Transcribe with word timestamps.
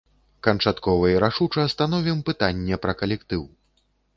Канчаткова 0.45 1.11
і 1.11 1.19
рашуча 1.25 1.67
становім 1.75 2.25
пытанне 2.31 2.81
пра 2.87 2.93
калектыў. 3.03 3.41